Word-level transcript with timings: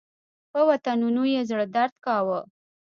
په 0.51 0.59
وطنونو 0.69 1.23
یې 1.33 1.41
زړه 1.49 1.65
درد 1.75 1.93
کاوه. 2.05 2.39